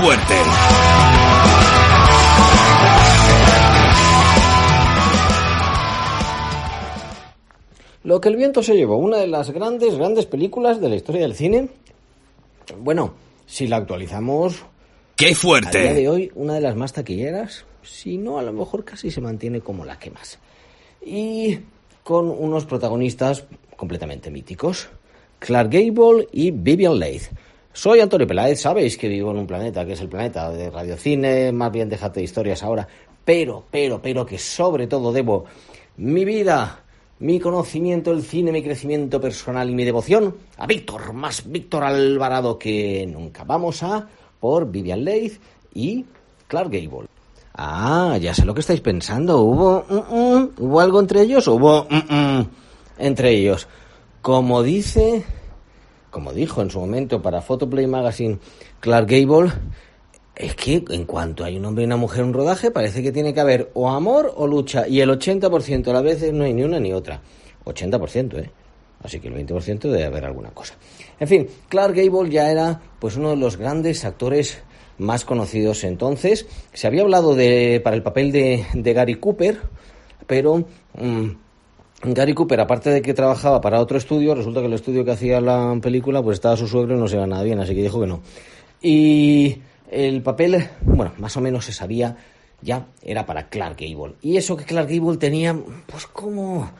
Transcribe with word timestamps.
Fuerte! 0.00 0.34
Lo 8.02 8.20
que 8.20 8.30
el 8.30 8.36
viento 8.36 8.62
se 8.62 8.74
llevó, 8.74 8.96
una 8.96 9.18
de 9.18 9.26
las 9.26 9.50
grandes, 9.50 9.96
grandes 9.96 10.24
películas 10.24 10.80
de 10.80 10.88
la 10.88 10.96
historia 10.96 11.20
del 11.20 11.34
cine. 11.34 11.68
Bueno, 12.78 13.12
si 13.46 13.66
la 13.66 13.76
actualizamos, 13.76 14.64
¡Qué 15.16 15.26
a 15.26 15.28
día 15.28 15.34
de 15.34 15.34
fuerte! 15.34 16.08
hoy, 16.08 16.32
una 16.34 16.54
de 16.54 16.62
las 16.62 16.76
más 16.76 16.94
taquilleras, 16.94 17.66
si 17.82 18.16
no, 18.16 18.38
a 18.38 18.42
lo 18.42 18.54
mejor 18.54 18.84
casi 18.84 19.10
se 19.10 19.20
mantiene 19.20 19.60
como 19.60 19.84
la 19.84 19.98
que 19.98 20.10
más. 20.10 20.38
Y 21.04 21.58
con 22.02 22.30
unos 22.30 22.64
protagonistas 22.64 23.44
completamente 23.76 24.30
míticos, 24.30 24.88
Clark 25.38 25.70
Gable 25.70 26.26
y 26.32 26.50
Vivian 26.52 26.98
Leigh. 26.98 27.20
Soy 27.72 28.00
Antonio 28.00 28.26
Peláez, 28.26 28.60
sabéis 28.60 28.96
que 28.98 29.06
vivo 29.06 29.30
en 29.30 29.38
un 29.38 29.46
planeta 29.46 29.86
que 29.86 29.92
es 29.92 30.00
el 30.00 30.08
planeta 30.08 30.50
de 30.50 30.70
radiocine, 30.70 31.52
más 31.52 31.70
bien 31.70 31.88
déjate 31.88 32.18
de 32.18 32.24
historias 32.24 32.64
ahora, 32.64 32.86
pero, 33.24 33.64
pero, 33.70 34.02
pero 34.02 34.26
que 34.26 34.38
sobre 34.38 34.88
todo 34.88 35.12
debo 35.12 35.44
mi 35.96 36.24
vida, 36.24 36.80
mi 37.20 37.38
conocimiento 37.38 38.10
del 38.10 38.24
cine, 38.24 38.50
mi 38.50 38.64
crecimiento 38.64 39.20
personal 39.20 39.70
y 39.70 39.74
mi 39.74 39.84
devoción 39.84 40.34
a 40.56 40.66
Víctor, 40.66 41.12
más 41.12 41.48
Víctor 41.48 41.84
Alvarado 41.84 42.58
que 42.58 43.06
nunca. 43.06 43.44
Vamos 43.44 43.84
a 43.84 44.08
por 44.40 44.68
Vivian 44.68 45.04
Leigh 45.04 45.38
y 45.72 46.04
Clark 46.48 46.72
Gable. 46.72 47.06
Ah, 47.54 48.18
ya 48.20 48.34
sé 48.34 48.44
lo 48.44 48.52
que 48.52 48.60
estáis 48.60 48.80
pensando. 48.80 49.42
¿Hubo, 49.42 49.84
mm, 49.88 50.14
mm, 50.16 50.50
¿hubo 50.58 50.80
algo 50.80 50.98
entre 50.98 51.22
ellos? 51.22 51.46
Hubo 51.46 51.86
mm, 51.88 52.42
entre 52.98 53.30
ellos. 53.30 53.68
Como 54.22 54.62
dice, 54.62 55.24
como 56.10 56.32
dijo 56.32 56.62
en 56.62 56.70
su 56.70 56.80
momento 56.80 57.22
para 57.22 57.40
Photoplay 57.40 57.86
Magazine 57.86 58.38
Clark 58.80 59.08
Gable, 59.08 59.52
es 60.34 60.54
que 60.54 60.84
en 60.88 61.04
cuanto 61.04 61.44
hay 61.44 61.58
un 61.58 61.64
hombre 61.66 61.84
y 61.84 61.86
una 61.86 61.96
mujer 61.96 62.20
en 62.20 62.28
un 62.28 62.34
rodaje, 62.34 62.70
parece 62.70 63.02
que 63.02 63.12
tiene 63.12 63.34
que 63.34 63.40
haber 63.40 63.70
o 63.74 63.90
amor 63.90 64.32
o 64.36 64.46
lucha. 64.46 64.88
Y 64.88 65.00
el 65.00 65.10
80% 65.10 65.88
a 65.88 65.92
la 65.92 66.00
vez 66.00 66.32
no 66.32 66.44
hay 66.44 66.54
ni 66.54 66.62
una 66.62 66.80
ni 66.80 66.92
otra. 66.92 67.20
80%, 67.64 68.38
¿eh? 68.38 68.50
Así 69.02 69.20
que 69.20 69.28
el 69.28 69.34
20% 69.34 69.80
debe 69.80 70.04
haber 70.04 70.24
alguna 70.24 70.50
cosa. 70.50 70.74
En 71.18 71.28
fin, 71.28 71.48
Clark 71.68 71.94
Gable 71.94 72.30
ya 72.30 72.50
era 72.50 72.80
pues 72.98 73.16
uno 73.16 73.30
de 73.30 73.36
los 73.36 73.56
grandes 73.56 74.04
actores 74.04 74.62
más 74.98 75.24
conocidos 75.24 75.84
entonces. 75.84 76.46
Se 76.72 76.86
había 76.86 77.02
hablado 77.02 77.34
de 77.34 77.80
para 77.82 77.96
el 77.96 78.02
papel 78.02 78.32
de, 78.32 78.66
de 78.74 78.92
Gary 78.92 79.14
Cooper, 79.14 79.58
pero 80.26 80.64
mm, 80.94 81.30
Gary 82.02 82.32
Cooper, 82.32 82.60
aparte 82.60 82.90
de 82.90 83.02
que 83.02 83.12
trabajaba 83.12 83.60
para 83.60 83.80
otro 83.80 83.98
estudio, 83.98 84.34
resulta 84.34 84.60
que 84.60 84.66
el 84.66 84.72
estudio 84.72 85.04
que 85.04 85.10
hacía 85.10 85.40
la 85.40 85.78
película, 85.82 86.22
pues 86.22 86.36
estaba 86.36 86.56
su 86.56 86.66
suegro 86.66 86.96
y 86.96 86.98
no 86.98 87.06
se 87.06 87.16
iba 87.16 87.26
nada 87.26 87.42
bien, 87.42 87.60
así 87.60 87.74
que 87.74 87.82
dijo 87.82 88.00
que 88.00 88.06
no. 88.06 88.22
Y 88.80 89.58
el 89.90 90.22
papel, 90.22 90.66
bueno, 90.82 91.12
más 91.18 91.36
o 91.36 91.42
menos 91.42 91.66
se 91.66 91.72
sabía 91.72 92.16
ya, 92.62 92.86
era 93.02 93.26
para 93.26 93.48
Clark 93.48 93.76
Gable. 93.78 94.14
Y 94.22 94.38
eso 94.38 94.56
que 94.56 94.64
Clark 94.64 94.88
Gable 94.88 95.18
tenía, 95.18 95.56
pues 95.86 96.06
como... 96.06 96.70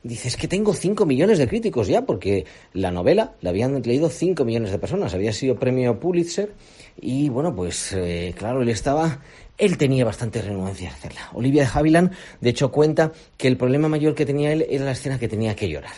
Dices 0.00 0.36
que 0.36 0.46
tengo 0.46 0.74
5 0.74 1.04
millones 1.06 1.38
de 1.38 1.48
críticos 1.48 1.88
ya, 1.88 2.06
porque 2.06 2.46
la 2.72 2.92
novela 2.92 3.34
la 3.40 3.50
habían 3.50 3.82
leído 3.82 4.08
5 4.08 4.44
millones 4.44 4.70
de 4.70 4.78
personas, 4.78 5.12
había 5.12 5.32
sido 5.32 5.56
premio 5.56 5.98
Pulitzer 5.98 6.52
y 7.00 7.28
bueno, 7.28 7.54
pues 7.54 7.92
eh, 7.92 8.34
claro, 8.36 8.62
él 8.62 8.68
estaba, 8.68 9.20
él 9.56 9.78
tenía 9.78 10.04
bastante 10.04 10.42
renuencia 10.42 10.90
a 10.90 10.92
hacerla. 10.92 11.30
Olivia 11.32 11.62
de 11.62 11.70
Havilland, 11.72 12.12
de 12.40 12.50
hecho, 12.50 12.70
cuenta 12.70 13.12
que 13.36 13.48
el 13.48 13.56
problema 13.56 13.88
mayor 13.88 14.14
que 14.14 14.26
tenía 14.26 14.52
él 14.52 14.66
era 14.68 14.84
la 14.84 14.92
escena 14.92 15.18
que 15.18 15.28
tenía 15.28 15.54
que 15.54 15.68
llorar. 15.68 15.92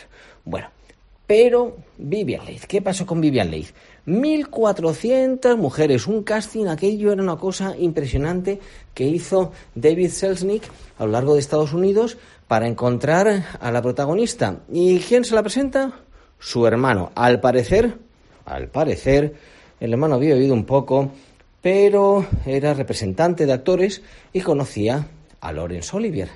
Bueno, 0.45 0.69
pero 1.31 1.77
Vivian 1.97 2.45
Leigh, 2.45 2.67
¿qué 2.67 2.81
pasó 2.81 3.05
con 3.05 3.21
Vivian 3.21 3.49
Leigh? 3.49 3.67
1400 4.05 5.57
mujeres, 5.57 6.07
un 6.07 6.23
casting, 6.23 6.65
aquello 6.65 7.13
era 7.13 7.23
una 7.23 7.37
cosa 7.37 7.75
impresionante 7.77 8.59
que 8.93 9.05
hizo 9.05 9.51
David 9.73 10.09
Selznick 10.09 10.63
a 10.97 11.05
lo 11.05 11.11
largo 11.11 11.35
de 11.35 11.39
Estados 11.39 11.71
Unidos 11.71 12.17
para 12.47 12.67
encontrar 12.67 13.45
a 13.59 13.71
la 13.71 13.81
protagonista. 13.81 14.59
¿Y 14.71 14.99
quién 14.99 15.23
se 15.23 15.35
la 15.35 15.41
presenta? 15.41 16.01
Su 16.37 16.67
hermano. 16.67 17.11
Al 17.15 17.39
parecer, 17.39 17.97
al 18.43 18.67
parecer, 18.67 19.35
el 19.81 19.91
hermano 19.91 20.15
había 20.15 20.35
oído 20.35 20.53
un 20.53 20.63
poco, 20.63 21.11
pero 21.59 22.25
era 22.45 22.73
representante 22.73 23.45
de 23.45 23.53
actores 23.53 24.03
y 24.31 24.41
conocía 24.41 25.07
a 25.41 25.51
Laurence 25.51 25.97
Olivier. 25.97 26.29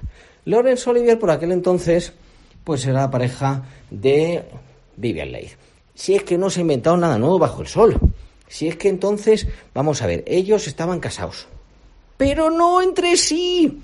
Laurence 0.45 0.89
Olivier 0.89 1.19
por 1.19 1.29
aquel 1.29 1.51
entonces, 1.51 2.13
pues 2.63 2.85
era 2.85 3.01
la 3.01 3.11
pareja 3.11 3.63
de 3.91 4.43
Vivian 4.97 5.31
Leigh. 5.31 5.51
Si 5.93 6.15
es 6.15 6.23
que 6.23 6.39
no 6.39 6.49
se 6.49 6.59
ha 6.59 6.61
inventado 6.61 6.97
nada 6.97 7.19
nuevo 7.19 7.37
bajo 7.37 7.61
el 7.61 7.67
sol. 7.67 7.97
Si 8.47 8.67
es 8.67 8.77
que 8.77 8.89
entonces, 8.89 9.47
vamos 9.75 10.01
a 10.01 10.07
ver, 10.07 10.23
ellos 10.27 10.67
estaban 10.67 10.99
casados. 10.99 11.47
Pero 12.17 12.49
no 12.49 12.81
entre 12.81 13.15
sí. 13.15 13.79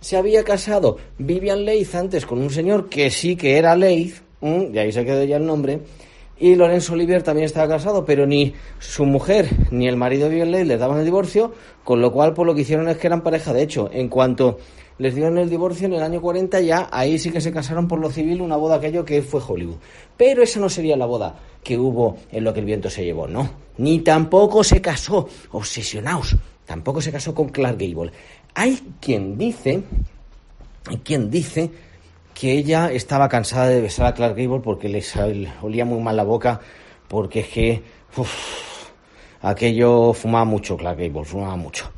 Se 0.00 0.16
había 0.16 0.42
casado 0.42 0.98
Vivian 1.18 1.64
Leigh 1.64 1.88
antes 1.94 2.26
con 2.26 2.40
un 2.40 2.50
señor 2.50 2.88
que 2.88 3.10
sí 3.10 3.36
que 3.36 3.58
era 3.58 3.76
Leigh, 3.76 4.12
y 4.42 4.78
ahí 4.78 4.90
se 4.90 5.04
quedó 5.04 5.22
ya 5.24 5.36
el 5.36 5.46
nombre, 5.46 5.80
y 6.38 6.56
Lorenzo 6.56 6.94
Olivier 6.94 7.22
también 7.22 7.46
estaba 7.46 7.68
casado, 7.68 8.04
pero 8.04 8.26
ni 8.26 8.54
su 8.78 9.04
mujer 9.04 9.48
ni 9.70 9.86
el 9.86 9.96
marido 9.96 10.28
de 10.28 10.44
Leigh 10.44 10.64
les 10.64 10.80
daban 10.80 10.98
el 10.98 11.04
divorcio, 11.04 11.52
con 11.84 12.00
lo 12.00 12.12
cual 12.12 12.34
por 12.34 12.46
lo 12.46 12.54
que 12.54 12.62
hicieron 12.62 12.88
es 12.88 12.96
que 12.96 13.06
eran 13.06 13.22
pareja. 13.22 13.52
De 13.52 13.62
hecho, 13.62 13.88
en 13.92 14.08
cuanto 14.08 14.58
les 14.98 15.14
dieron 15.14 15.38
el 15.38 15.48
divorcio 15.48 15.86
en 15.86 15.94
el 15.94 16.02
año 16.02 16.20
40 16.20 16.60
ya, 16.60 16.88
ahí 16.90 17.18
sí 17.18 17.30
que 17.30 17.40
se 17.40 17.52
casaron 17.52 17.88
por 17.88 17.98
lo 17.98 18.10
civil, 18.10 18.42
una 18.42 18.56
boda 18.56 18.76
aquello 18.76 19.04
que 19.04 19.22
fue 19.22 19.40
Hollywood. 19.46 19.76
Pero 20.16 20.42
esa 20.42 20.60
no 20.60 20.68
sería 20.68 20.96
la 20.96 21.06
boda 21.06 21.36
que 21.62 21.78
hubo 21.78 22.16
en 22.30 22.44
lo 22.44 22.52
que 22.52 22.60
el 22.60 22.66
viento 22.66 22.90
se 22.90 23.04
llevó, 23.04 23.26
no. 23.26 23.50
Ni 23.78 24.00
tampoco 24.00 24.62
se 24.62 24.80
casó, 24.80 25.28
obsesionaos, 25.52 26.36
tampoco 26.64 27.00
se 27.00 27.12
casó 27.12 27.34
con 27.34 27.48
Clark 27.48 27.78
Gable. 27.78 28.12
Hay 28.54 28.80
quien 29.00 29.36
dice, 29.36 29.82
hay 30.86 30.98
quien 30.98 31.30
dice 31.30 31.70
que 32.34 32.52
ella 32.52 32.90
estaba 32.92 33.28
cansada 33.28 33.68
de 33.68 33.80
besar 33.80 34.06
a 34.06 34.14
Clark 34.14 34.36
Gable 34.36 34.60
porque 34.60 34.88
le 34.88 35.02
olía 35.62 35.84
muy 35.84 36.02
mal 36.02 36.16
la 36.16 36.24
boca, 36.24 36.60
porque 37.08 37.40
es 37.40 37.48
que 37.48 37.82
aquello 39.40 40.12
fumaba 40.12 40.44
mucho 40.44 40.76
Clark 40.76 40.98
Gable, 40.98 41.24
fumaba 41.24 41.56
mucho. 41.56 41.90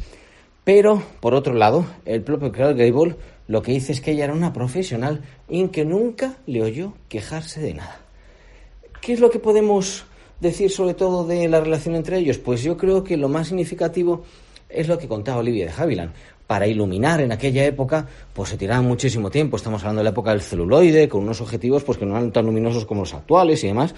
Pero, 0.62 1.02
por 1.20 1.34
otro 1.34 1.54
lado, 1.54 1.86
el 2.04 2.22
propio 2.22 2.52
Clark 2.52 2.76
Gable 2.76 3.16
lo 3.48 3.62
que 3.62 3.72
dice 3.72 3.92
es 3.92 4.00
que 4.00 4.10
ella 4.10 4.24
era 4.24 4.34
una 4.34 4.52
profesional 4.52 5.22
y 5.48 5.68
que 5.68 5.84
nunca 5.84 6.36
le 6.46 6.62
oyó 6.62 6.94
quejarse 7.08 7.60
de 7.60 7.74
nada. 7.74 8.00
¿Qué 9.00 9.12
es 9.12 9.20
lo 9.20 9.30
que 9.30 9.38
podemos 9.38 10.04
decir 10.40 10.70
sobre 10.70 10.94
todo 10.94 11.24
de 11.24 11.48
la 11.48 11.60
relación 11.60 11.94
entre 11.94 12.18
ellos? 12.18 12.38
Pues 12.38 12.62
yo 12.62 12.76
creo 12.76 13.04
que 13.04 13.16
lo 13.16 13.28
más 13.28 13.48
significativo 13.48 14.24
es 14.68 14.88
lo 14.88 14.98
que 14.98 15.06
contaba 15.06 15.38
Olivia 15.38 15.66
de 15.66 15.72
Havilland. 15.72 16.12
Para 16.46 16.66
iluminar 16.66 17.20
en 17.20 17.32
aquella 17.32 17.64
época, 17.64 18.06
pues 18.32 18.50
se 18.50 18.56
tiraba 18.56 18.82
muchísimo 18.82 19.30
tiempo. 19.30 19.56
Estamos 19.56 19.82
hablando 19.82 20.00
de 20.00 20.04
la 20.04 20.10
época 20.10 20.30
del 20.30 20.42
celuloide, 20.42 21.08
con 21.08 21.22
unos 21.22 21.40
objetivos 21.40 21.82
pues 21.82 21.98
que 21.98 22.06
no 22.06 22.16
eran 22.16 22.32
tan 22.32 22.46
luminosos 22.46 22.86
como 22.86 23.02
los 23.02 23.14
actuales 23.14 23.64
y 23.64 23.68
demás. 23.68 23.94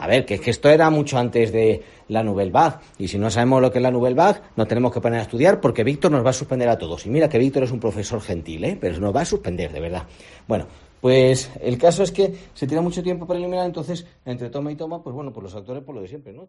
A 0.00 0.06
ver, 0.06 0.24
que 0.24 0.38
que 0.38 0.50
esto 0.50 0.68
era 0.68 0.90
mucho 0.90 1.18
antes 1.18 1.50
de 1.50 1.82
la 2.06 2.22
Nouvelle 2.22 2.52
Vague. 2.52 2.76
Y 2.98 3.08
si 3.08 3.18
no 3.18 3.30
sabemos 3.30 3.60
lo 3.60 3.72
que 3.72 3.78
es 3.78 3.82
la 3.82 3.90
Nouvelle 3.90 4.14
Vague, 4.14 4.40
nos 4.54 4.68
tenemos 4.68 4.92
que 4.92 5.00
poner 5.00 5.18
a 5.18 5.22
estudiar 5.22 5.60
porque 5.60 5.82
Víctor 5.82 6.12
nos 6.12 6.24
va 6.24 6.30
a 6.30 6.34
suspender 6.34 6.68
a 6.68 6.78
todos. 6.78 7.04
Y 7.04 7.10
mira 7.10 7.28
que 7.28 7.38
Víctor 7.38 7.64
es 7.64 7.72
un 7.72 7.80
profesor 7.80 8.20
gentil, 8.20 8.64
¿eh? 8.64 8.78
Pero 8.80 9.00
nos 9.00 9.14
va 9.14 9.22
a 9.22 9.24
suspender, 9.24 9.72
de 9.72 9.80
verdad. 9.80 10.04
Bueno, 10.46 10.68
pues 11.00 11.50
el 11.60 11.78
caso 11.78 12.04
es 12.04 12.12
que 12.12 12.32
se 12.54 12.66
tira 12.68 12.80
mucho 12.80 13.02
tiempo 13.02 13.26
para 13.26 13.40
iluminar, 13.40 13.66
entonces, 13.66 14.06
entre 14.24 14.50
toma 14.50 14.70
y 14.70 14.76
toma, 14.76 15.02
pues 15.02 15.14
bueno, 15.14 15.32
pues 15.32 15.42
los 15.42 15.54
actores 15.56 15.82
por 15.82 15.96
lo 15.96 16.00
de 16.00 16.08
siempre, 16.08 16.32
¿no? 16.32 16.48